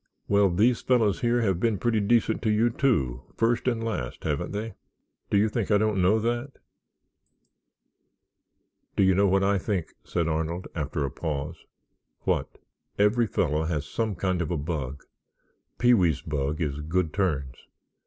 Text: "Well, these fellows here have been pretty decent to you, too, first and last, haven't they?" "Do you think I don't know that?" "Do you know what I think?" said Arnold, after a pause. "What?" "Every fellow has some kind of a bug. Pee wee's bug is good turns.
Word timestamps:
"Well, 0.27 0.49
these 0.49 0.81
fellows 0.81 1.21
here 1.21 1.41
have 1.41 1.59
been 1.59 1.77
pretty 1.77 1.99
decent 1.99 2.41
to 2.41 2.49
you, 2.49 2.71
too, 2.71 3.21
first 3.37 3.67
and 3.67 3.83
last, 3.83 4.23
haven't 4.23 4.51
they?" 4.51 4.73
"Do 5.29 5.37
you 5.37 5.47
think 5.47 5.69
I 5.69 5.77
don't 5.77 6.01
know 6.01 6.17
that?" 6.17 6.53
"Do 8.95 9.03
you 9.03 9.13
know 9.13 9.27
what 9.27 9.43
I 9.43 9.59
think?" 9.59 9.93
said 10.03 10.27
Arnold, 10.27 10.67
after 10.73 11.05
a 11.05 11.11
pause. 11.11 11.65
"What?" 12.21 12.57
"Every 12.97 13.27
fellow 13.27 13.65
has 13.65 13.85
some 13.85 14.15
kind 14.15 14.41
of 14.41 14.49
a 14.49 14.57
bug. 14.57 15.03
Pee 15.77 15.93
wee's 15.93 16.21
bug 16.23 16.61
is 16.61 16.79
good 16.81 17.13
turns. 17.13 17.57